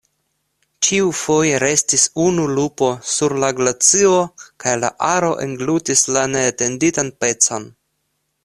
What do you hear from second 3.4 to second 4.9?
la glacio kaj